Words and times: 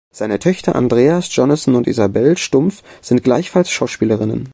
Seine 0.11 0.39
Töchter 0.39 0.73
Andrea 0.75 1.19
Jonasson 1.19 1.75
und 1.75 1.85
Isabel 1.85 2.35
Stumpf 2.35 2.81
sind 3.03 3.21
gleichfalls 3.21 3.69
Schauspielerinnen. 3.69 4.49